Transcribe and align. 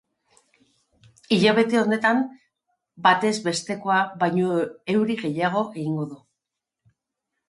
Hilabete 1.35 1.79
honetan 1.81 2.21
batez 3.07 3.33
bestekoa 3.47 3.97
baino 4.23 4.55
euri 4.95 5.19
gehiago 5.25 5.63
egin 5.83 6.01
du. 6.15 6.19